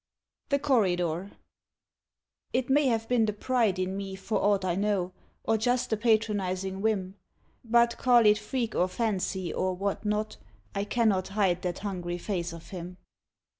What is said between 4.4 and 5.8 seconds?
aught I know, or